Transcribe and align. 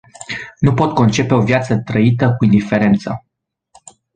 Nu 0.59 0.73
pot 0.73 0.93
concepe 0.93 1.33
o 1.33 1.41
viață 1.41 1.77
trăită 1.79 2.33
cu 2.37 2.43
indiferență. 2.43 3.25